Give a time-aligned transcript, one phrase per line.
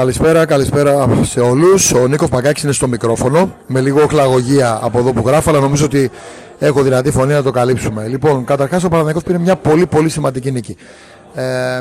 [0.00, 1.92] Καλησπέρα, καλησπέρα σε όλους.
[1.92, 3.54] Ο Νίκος Παγκάκης είναι στο μικρόφωνο.
[3.66, 6.10] Με λίγο χλαγωγία από εδώ που γράφω, αλλά νομίζω ότι
[6.58, 8.06] έχω δυνατή φωνή να το καλύψουμε.
[8.08, 10.76] Λοιπόν, καταρχάς ο Παναθηναϊκός πήρε μια πολύ πολύ σημαντική νίκη.
[11.34, 11.80] Ε,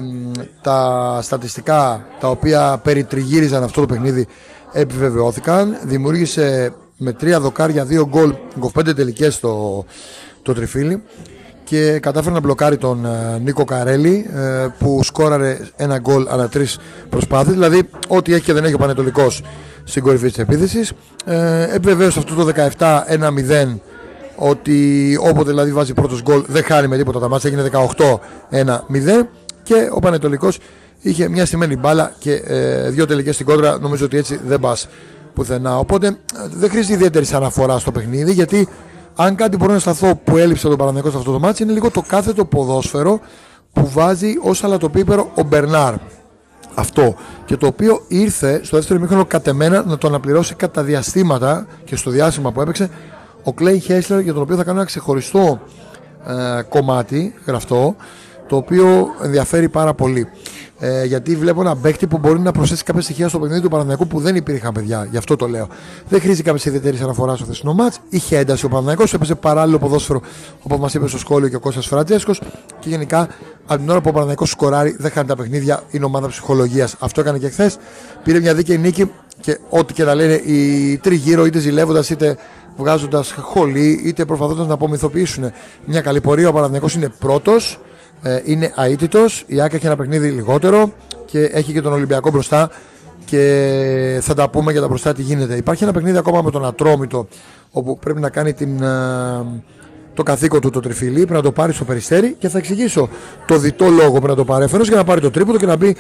[0.62, 4.28] τα στατιστικά τα οποία περιτριγύριζαν αυτό το παιχνίδι
[4.72, 5.78] επιβεβαιώθηκαν.
[5.84, 8.34] Δημιούργησε με τρία δοκάρια, δύο γκολ,
[8.78, 9.86] 25 τελικές το,
[10.42, 11.04] το τριφύλι
[11.70, 16.80] και κατάφερε να μπλοκάρει τον ε, Νίκο Καρέλη ε, που σκόραρε ένα γκολ ανά τρεις
[17.10, 17.54] προσπάθειες.
[17.54, 19.42] Δηλαδή, ό,τι έχει και δεν έχει ο Πανετολικός
[19.84, 20.92] στην κορυφή της επίθεσης.
[21.26, 23.78] Ε, επιβεβαίωσε αυτό το 17-1-0
[24.36, 27.20] ότι όποτε δηλαδή βάζει πρώτος γκολ δεν χάνει με τίποτα.
[27.20, 27.70] Τα μάτια έγινε
[28.52, 29.28] 18-1-0
[29.64, 30.60] και ο Πανετολικός
[31.02, 33.80] είχε μια στημένη μπάλα και ε, δύο τελικές στην κόντρα.
[33.80, 34.88] Νομίζω ότι έτσι δεν πας
[35.34, 35.78] πουθενά.
[35.78, 36.14] Οπότε ε,
[36.54, 38.68] δεν χρειάζεται ιδιαίτερη αναφορά στο παιχνίδι γιατί
[39.22, 41.92] αν κάτι μπορώ να σταθώ που έλειψε τον Παναθηναϊκό σε αυτό το μάτσο είναι λίγο
[41.92, 43.20] το κάθετο ποδόσφαιρο
[43.74, 45.94] που βάζει ως αλατοπίπερο ο Μπερνάρ.
[46.74, 47.16] Αυτό.
[47.46, 52.10] Και το οποίο ήρθε στο δεύτερο μήχρονο κατεμένα να το αναπληρώσει κατά διαστήματα και στο
[52.12, 52.90] διάστημα που έπαιξε
[53.44, 55.62] ο Κλέι Χέσλερ για τον οποίο θα κάνω ένα ξεχωριστό
[56.28, 57.96] ε, κομμάτι γραφτό
[58.48, 60.28] το οποίο ενδιαφέρει πάρα πολύ.
[60.82, 64.08] Ε, γιατί βλέπω ένα παίκτη που μπορεί να προσθέσει κάποια στοιχεία στο παιχνίδι του Παναθηναϊκού
[64.08, 65.08] που δεν υπήρχαν παιδιά.
[65.12, 65.68] Γι' αυτό το λέω.
[66.10, 68.00] Δεν χρήζει κάποια ιδιαίτερη αναφορά στο θεσινό μάτς.
[68.10, 70.22] Είχε ένταση ο Παναθηναϊκός, έπαιζε παράλληλο ποδόσφαιρο
[70.62, 72.42] όπως μας είπε στο σχόλιο και ο Κώστας Φραντζέσκος.
[72.80, 73.28] Και γενικά
[73.66, 76.96] από την ώρα που ο Παναθηναϊκός σκοράρει δεν χάνει τα παιχνίδια, είναι ομάδα ψυχολογίας.
[77.00, 77.78] Αυτό έκανε και χθες.
[78.24, 82.38] Πήρε μια δίκαιη νίκη και ό,τι και να λένε οι τριγύρω, είτε ζηλεύοντας είτε
[82.78, 85.52] βγάζοντας χολή, είτε προσπαθώντας να απομυθοποιήσουν
[85.86, 86.50] μια καλή πορεία.
[86.50, 87.80] Ο Παναθηναϊκός είναι πρώτος
[88.22, 89.44] ε, είναι αίτητος.
[89.48, 90.92] Η Άκη έχει ένα παιχνίδι λιγότερο
[91.26, 92.70] και έχει και τον Ολυμπιακό μπροστά.
[93.26, 95.56] Και θα τα πούμε για τα μπροστά τι γίνεται.
[95.56, 97.28] Υπάρχει ένα παιχνίδι ακόμα με τον Ατρόμητο
[97.72, 99.46] όπου πρέπει να κάνει την, ε,
[100.14, 101.14] το καθήκον του το τριφυλί.
[101.14, 103.10] Πρέπει να το πάρει στο περιστέρι και θα εξηγήσω
[103.46, 105.96] το διτό λόγο πρέπει να το πάρει για να πάρει το τρίποδο και να μπει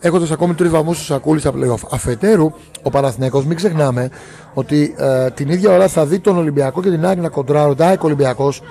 [0.00, 1.88] έχοντας ακόμη τρεις βαθμούς στο σακούλι στα playoff.
[1.90, 4.10] Αφετέρου, ο Παναθηναϊκός μην ξεχνάμε
[4.54, 7.76] ότι ε, την ίδια ώρα θα δει τον Ολυμπιακό και την Άκη να κοντράρουν.
[8.00, 8.62] Ολυμπιακός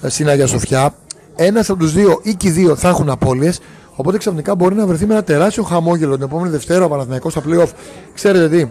[0.00, 0.94] ε, στην Αγία Σοφιά
[1.40, 3.60] ένας από τους δύο ή και οι δύο θα έχουν απώλειες.
[3.94, 7.42] Οπότε ξαφνικά μπορεί να βρεθεί με ένα τεράστιο χαμόγελο την επόμενη Δευτέρα ο Παναθηναϊκός στα
[7.46, 7.68] playoff.
[8.14, 8.70] Ξέρετε τι,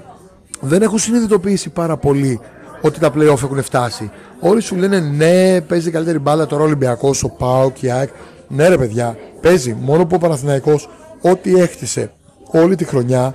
[0.59, 2.39] δεν έχουν συνειδητοποιήσει πάρα πολύ
[2.81, 4.11] ότι τα playoff έχουν φτάσει.
[4.39, 8.09] Όλοι σου λένε ναι, παίζει καλύτερη μπάλα τώρα ο Ολυμπιακός, ο Πάο και η
[8.47, 9.77] Ναι, ρε παιδιά, παίζει.
[9.81, 10.89] Μόνο που ο Παναθηναϊκός
[11.21, 12.11] ό,τι έχτισε
[12.51, 13.33] όλη τη χρονιά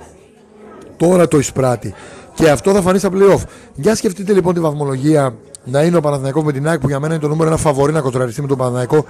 [0.97, 1.93] τώρα το εισπράττει.
[2.33, 3.41] Και αυτό θα φανεί στα playoff.
[3.75, 7.13] Για σκεφτείτε λοιπόν τη βαθμολογία να είναι ο Παναθηναϊκός με την ΑΕΚ που για μένα
[7.13, 9.05] είναι το νούμερο ένα φαβορή να κοντραριστεί με τον Παναθηναϊκό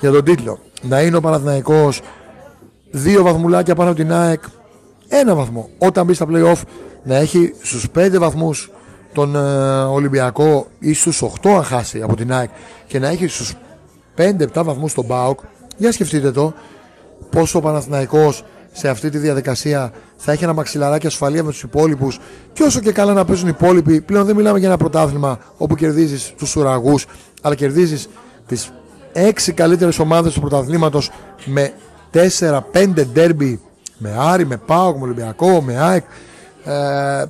[0.00, 0.58] για τον τίτλο.
[0.82, 2.00] Να είναι ο Παναθηναϊκός
[2.90, 4.42] δύο βαθμουλάκια πάνω από την ΑΕΚ,
[5.08, 5.68] ένα βαθμό.
[5.78, 6.60] Όταν μπει στα playoff
[7.02, 8.70] να έχει στους πέντε βαθμούς
[9.12, 12.50] τον ε, Ολυμπιακό ή στους 8 αν χάσει από την ΑΕΚ
[12.86, 13.54] και να έχει στους
[14.16, 15.40] 5-7 βαθμούς τον ΠΑΟΚ
[15.76, 16.54] για σκεφτείτε το
[17.30, 22.18] πόσο ο Παναθηναϊκός σε αυτή τη διαδικασία θα έχει ένα μαξιλαράκι ασφαλεία με τους υπόλοιπους.
[22.52, 25.74] Και όσο και καλά να παίζουν οι υπόλοιποι, πλέον δεν μιλάμε για ένα πρωτάθλημα όπου
[25.74, 27.06] κερδίζεις τους ουραγούς,
[27.42, 28.08] αλλά κερδίζεις
[28.46, 28.72] τις
[29.12, 31.10] έξι καλύτερες ομάδες του πρωταθλήματος
[31.44, 31.72] με
[32.12, 33.60] 4-5 ντέρμπι
[33.98, 36.04] με Άρη, με Πάοκ, με Ολυμπιακό, με ΑΕΚ.
[36.64, 37.24] Ε,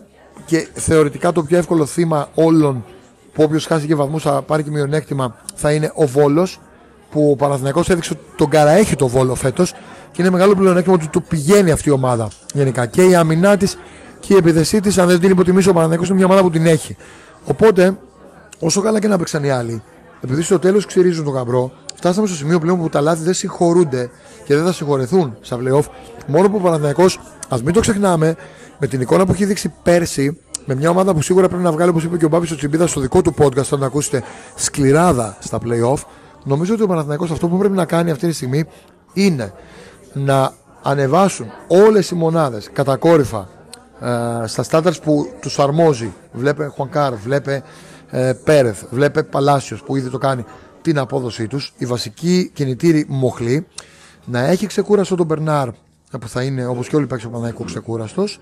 [0.45, 2.85] και θεωρητικά το πιο εύκολο θύμα όλων
[3.33, 6.61] που όποιος χάσει και βαθμούς θα πάρει και μειονέκτημα θα είναι ο Βόλος
[7.11, 9.75] που ο Παναθηναϊκός έδειξε ότι τον καραέχει το Βόλο φέτος
[10.13, 12.87] και είναι μεγάλο πλεονέκτημα ότι του πηγαίνει αυτή η ομάδα γενικά.
[12.87, 13.77] Και η αμυνά της
[14.21, 16.67] και η επιδεσή της, αν δεν την υποτιμήσει ο Παναθηναϊκός, είναι μια ομάδα που την
[16.67, 16.97] έχει.
[17.45, 17.99] Οπότε,
[18.59, 19.83] όσο καλά και να παίξαν οι άλλοι,
[20.21, 24.11] επειδή στο τέλος ξυρίζουν τον καμπρό, φτάσαμε στο σημείο πλέον που τα λάθη δεν συγχωρούνται
[24.45, 25.85] και δεν θα συγχωρεθούν στα playoff.
[26.27, 28.37] Μόνο που ο Παναθηναϊκός, ας μην το ξεχνάμε,
[28.79, 31.91] με την εικόνα που έχει δείξει πέρσι, με μια ομάδα που σίγουρα πρέπει να βγάλει,
[31.91, 34.23] όπως είπε και ο Μπάμπης ο Τσιμπίδα στο δικό του podcast, όταν ακούσετε
[34.55, 36.03] σκληράδα στα playoff,
[36.45, 38.65] νομίζω ότι ο Παναθηναϊκός αυτό που πρέπει να κάνει αυτή τη στιγμή
[39.13, 39.53] είναι
[40.13, 40.53] να
[40.83, 43.49] ανεβάσουν όλες οι μονάδες κατακόρυφα
[44.01, 46.13] ε, στα στάνταρς που τους αρμόζει.
[46.33, 47.63] Βλέπε Χουανκάρ, βλέπε
[48.11, 50.45] ε, Πέρεθ, βλέπε Παλάσιος που ήδη το κάνει
[50.83, 51.73] την απόδοσή τους.
[51.77, 53.67] Η βασική κινητήρη μοχλή
[54.25, 55.69] να έχει ξεκούραστο τον Μπερνάρ
[56.21, 58.41] που θα είναι όπως και όλοι παίξουν ο Παναθηναϊκό ξεκούραστος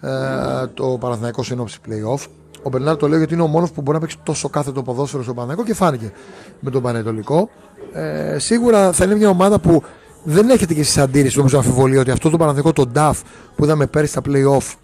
[0.00, 2.26] ε, το Παναθηναϊκός συνόψη playoff.
[2.62, 5.22] Ο Μπερνάρ το λέω γιατί είναι ο μόνος που μπορεί να παίξει τόσο κάθετο ποδόσφαιρο
[5.22, 6.12] στο Παναθηναϊκό και φάνηκε
[6.60, 7.48] με τον Πανετολικό.
[7.92, 9.82] Ε, σίγουρα θα είναι μια ομάδα που
[10.24, 13.12] δεν έχετε και εσείς αντίρρηση νομίζω αμφιβολία ότι αυτό το Παναθηνικό το DAF
[13.56, 14.74] που είδαμε πέρυσι στα playoff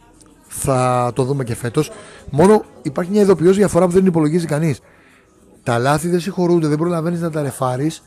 [0.49, 1.91] θα το δούμε και φέτος.
[2.31, 4.81] Μόνο υπάρχει μια ειδοποιώς διαφορά που δεν υπολογίζει κανείς.
[5.63, 8.03] Τα λάθη δεν συγχωρούνται, δεν προλαβαίνεις να τα ρεφάρεις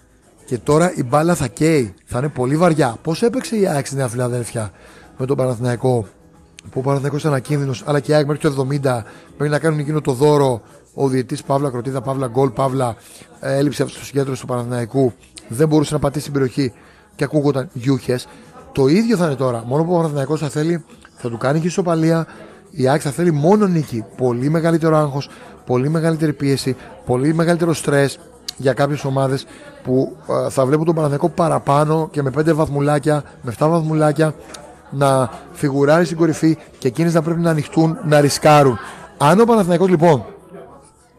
[0.45, 1.93] και τώρα η μπάλα θα καίει.
[2.05, 2.97] Θα είναι πολύ βαριά.
[3.01, 4.71] Πώς έπαιξε η ΑΕΚ στη Νέα Φιλαδέλφια
[5.17, 6.07] με τον Παναθηναϊκό,
[6.71, 9.79] που ο Παναθηναϊκός ήταν ακίνδυνος, αλλά και η ΑΕΚ μέχρι το 70 μέχρι να κάνουν
[9.79, 10.61] εκείνο το δώρο
[10.93, 12.95] ο διετή Παύλα Κροτίδα, Παύλα Γκολ, Παύλα
[13.39, 15.13] ε, έλλειψη αυτοσυγκέντρωση του Παναθηναϊκού.
[15.47, 16.73] Δεν μπορούσε να πατήσει την περιοχή
[17.15, 18.27] και ακούγονταν γιούχες.
[18.71, 19.63] Το ίδιο θα είναι τώρα.
[19.65, 20.83] Μόνο που ο Παναθηναϊκός θα θέλει,
[21.15, 22.27] θα του κάνει και ισοπαλία.
[22.71, 24.05] Η ΑΕΚ θα θέλει μόνο νίκη.
[24.17, 25.29] Πολύ μεγαλύτερο άγχος,
[25.65, 26.75] πολύ μεγαλύτερη πίεση,
[27.05, 28.19] πολύ μεγαλύτερο στρες
[28.57, 29.45] για κάποιες ομάδες
[29.83, 30.15] που
[30.45, 34.33] ε, θα βλέπουν τον Παναθηναϊκό παραπάνω και με 5 βαθμουλάκια, με 7 βαθμουλάκια
[34.89, 38.77] να φιγουράρει στην κορυφή και εκείνες να πρέπει να ανοιχτούν, να ρισκάρουν.
[39.17, 40.25] Αν ο Παναθηναϊκός λοιπόν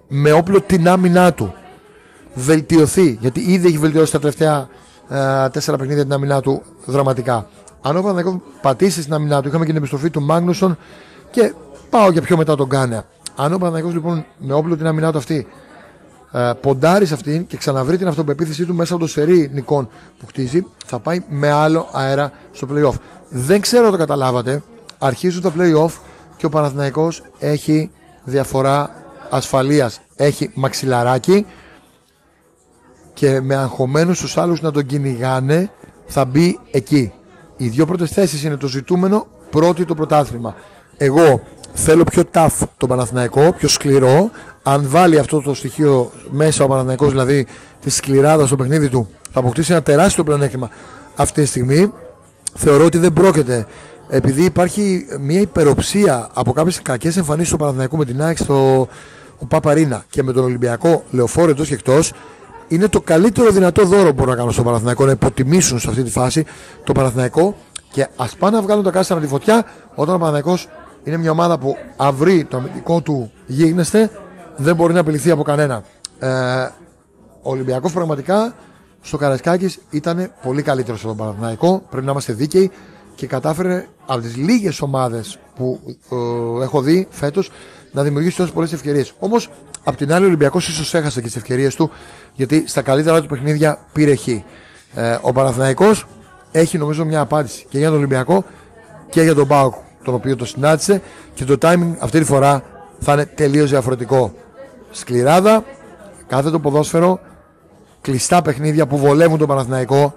[0.08, 1.55] με όπλο την άμυνά του
[2.35, 4.67] βελτιωθεί, γιατί ήδη έχει βελτιώσει τα τελευταία ε,
[5.52, 7.48] τέσσερα παιχνίδια την άμυνά του δραματικά.
[7.82, 10.78] Αν ο Παναθηναϊκός πατήσει στην άμυνά του, είχαμε και την επιστροφή του Μάγνουσον
[11.30, 11.54] και
[11.90, 13.04] πάω για πιο μετά τον Κάνεα.
[13.36, 15.46] Αν ο Παναθηναϊκός λοιπόν με όπλο την άμυνά του αυτή
[16.32, 20.26] ε, ποντάρει σε αυτήν και ξαναβρει την αυτοπεποίθησή του μέσα από το σερί νικών που
[20.26, 22.94] χτίζει, θα πάει με άλλο αέρα στο playoff.
[23.28, 24.62] Δεν ξέρω αν το καταλάβατε.
[24.98, 25.90] Αρχίζουν τα playoff
[26.36, 27.90] και ο Παναθηναϊκός έχει
[28.24, 28.90] διαφορά
[29.30, 30.00] ασφαλείας.
[30.16, 31.46] Έχει μαξιλαράκι
[33.24, 35.70] και με αγχωμένους τους άλλους να τον κυνηγάνε
[36.06, 37.12] θα μπει εκεί.
[37.56, 40.54] Οι δύο πρώτες θέσεις είναι το ζητούμενο, πρώτη το πρωτάθλημα.
[40.96, 41.42] Εγώ
[41.72, 44.30] θέλω πιο tough τον Παναθηναϊκό, πιο σκληρό.
[44.62, 47.46] Αν βάλει αυτό το στοιχείο μέσα ο Παναθηναϊκός, δηλαδή
[47.80, 50.70] τη σκληράδα στο παιχνίδι του, θα αποκτήσει ένα τεράστιο πλεονέκτημα
[51.16, 51.92] αυτή τη στιγμή.
[52.54, 53.66] Θεωρώ ότι δεν πρόκειται
[54.08, 58.88] επειδή υπάρχει μια υπεροψία από κάποιες κακές εμφανίσεις του Παναθηναϊκού με την ΑΕΚ στο
[59.48, 62.12] Παπαρίνα και με τον Ολυμπιακό λεωφόρο εντός και εκτός,
[62.69, 66.02] είναι το καλύτερο δυνατό δώρο που μπορούν να κάνουν στο Παναθηναϊκό να υποτιμήσουν σε αυτή
[66.02, 66.44] τη φάση
[66.84, 67.56] το Παναθηναϊκό
[67.93, 69.64] και ας πάνε να βγάλουν τα κάστρα τη φωτιά
[69.94, 70.69] όταν ο Παναθηναϊκός
[71.05, 74.11] είναι μια ομάδα που αυρεί το αμυντικό του γίγνεσθε,
[74.56, 75.82] δεν μπορεί να απειληθεί από κανένα.
[76.19, 76.28] Ε,
[77.43, 78.55] ο Ολυμπιακός πραγματικά
[79.00, 81.82] στο Καρασκάκη ήταν πολύ καλύτερος από τον Παναθηναϊκό.
[81.90, 82.70] Πρέπει να είμαστε δίκαιοι
[83.14, 87.50] και κατάφερε από τις λίγες ομάδες που ε, έχω δει φέτος
[87.94, 89.12] να δημιουργήσει τόσες πολλές ευκαιρίες.
[89.19, 89.50] Όμως,
[89.85, 91.91] απ' την άλλη, ο Ολυμπιακός ίσως έχασε και τις ευκαιρίες του,
[92.35, 94.29] γιατί στα καλύτερα του παιχνίδια πήρε χ.
[94.29, 94.43] Ε,
[95.20, 96.06] ο Παναθηναϊκός
[96.52, 98.44] έχει νομίζω μια απάντηση και για τον Ολυμπιακό
[99.11, 99.75] και για τον Πάοκ,
[100.05, 101.02] τον οποίο το συνάντησε
[101.35, 102.62] και το timing αυτή τη φορά
[103.00, 104.35] θα είναι τελείως διαφορετικό.
[104.91, 105.64] Σκληράδα,
[106.26, 107.20] κάθε το ποδόσφαιρο,
[108.00, 110.14] κλειστά παιχνίδια που βολεύουν τον Παναθηναϊκό.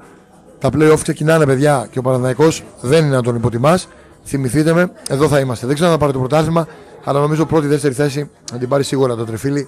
[0.60, 3.88] Τα playoff ξεκινάνε, παιδιά, και ο Παναθηναϊκός δεν είναι να τον υποτιμάς.
[4.30, 5.66] Θυμηθείτε με, εδώ θα είμαστε.
[5.66, 6.68] Δεν ξέρω αν θα πάρει το πρωτάθλημα,
[7.04, 9.68] αλλά νομίζω πρώτη-δεύτερη θέση θα την πάρει σίγουρα το τρεφίλι.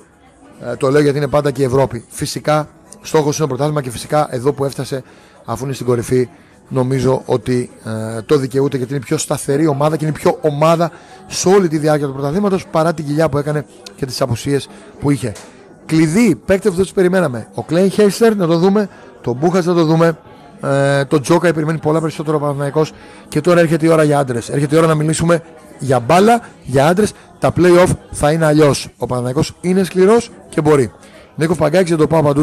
[0.62, 2.06] Ε, το λέω γιατί είναι πάντα και η Ευρώπη.
[2.10, 2.68] Φυσικά
[3.02, 5.04] στόχος είναι το πρωτάθλημα και φυσικά εδώ που έφτασε,
[5.46, 6.30] αφού είναι στην κορυφή,
[6.70, 7.72] νομίζω ότι
[8.18, 10.92] ε, το δικαιούται γιατί είναι πιο σταθερή ομάδα και είναι πιο ομάδα
[11.28, 13.66] σε όλη τη διάρκεια του πρωταθλήματος παρά την κοιλιά που έκανε
[13.96, 14.70] και τις απουσίες
[15.00, 15.32] που είχε.
[15.86, 17.48] Κλειδί, παίκτες που δεν τους περιμέναμε.
[17.54, 18.90] Ο Κλέιν Χέιστερ να το δούμε,
[19.22, 20.18] τον Μπούχας να το δούμε,
[20.62, 22.86] ε, το Τζόκα περιμένει πολλά περισσότερο ο Παναθυναϊκό
[23.28, 24.50] και τώρα έρχεται η ώρα για άντρες.
[24.50, 25.42] Έρχεται η ώρα να μιλήσουμε
[25.80, 27.14] για μπάλα, για άντρες.
[27.40, 28.88] Τα playoff θα είναι αλλιώς.
[28.98, 30.92] Ο Παναθυναϊκό είναι σκληρός και μπορεί.
[31.36, 32.34] Νίκος Παγκάκης για το πάω